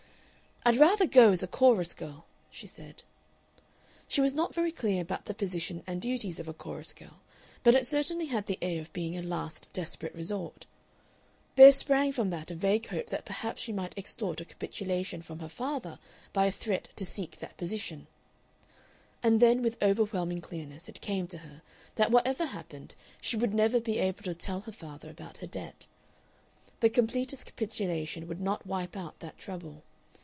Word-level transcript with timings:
"I'd 0.63 0.77
rather 0.77 1.07
go 1.07 1.31
as 1.31 1.41
a 1.41 1.47
chorus 1.47 1.91
girl," 1.95 2.27
she 2.51 2.67
said. 2.67 3.01
She 4.07 4.21
was 4.21 4.35
not 4.35 4.53
very 4.53 4.71
clear 4.71 5.01
about 5.01 5.25
the 5.25 5.33
position 5.33 5.81
and 5.87 5.99
duties 5.99 6.39
of 6.39 6.47
a 6.47 6.53
chorus 6.53 6.93
girl, 6.93 7.19
but 7.63 7.73
it 7.73 7.87
certainly 7.87 8.27
had 8.27 8.45
the 8.45 8.59
air 8.61 8.79
of 8.79 8.93
being 8.93 9.17
a 9.17 9.23
last 9.23 9.73
desperate 9.73 10.13
resort. 10.13 10.67
There 11.55 11.71
sprang 11.71 12.11
from 12.11 12.29
that 12.29 12.51
a 12.51 12.55
vague 12.55 12.85
hope 12.89 13.07
that 13.07 13.25
perhaps 13.25 13.63
she 13.63 13.73
might 13.73 13.97
extort 13.97 14.39
a 14.39 14.45
capitulation 14.45 15.23
from 15.23 15.39
her 15.39 15.49
father 15.49 15.97
by 16.31 16.45
a 16.45 16.51
threat 16.51 16.89
to 16.95 17.05
seek 17.05 17.37
that 17.37 17.57
position, 17.57 18.05
and 19.23 19.39
then 19.39 19.63
with 19.63 19.81
overwhelming 19.81 20.41
clearness 20.41 20.87
it 20.87 21.01
came 21.01 21.25
to 21.29 21.39
her 21.39 21.63
that 21.95 22.11
whatever 22.11 22.45
happened 22.45 22.93
she 23.19 23.35
would 23.35 23.55
never 23.55 23.79
be 23.79 23.97
able 23.97 24.21
to 24.25 24.35
tell 24.35 24.59
her 24.61 24.71
father 24.71 25.09
about 25.09 25.37
her 25.37 25.47
debt. 25.47 25.87
The 26.81 26.89
completest 26.91 27.47
capitulation 27.47 28.27
would 28.27 28.39
not 28.41 28.67
wipe 28.67 28.95
out 28.95 29.21
that 29.21 29.39
trouble. 29.39 29.81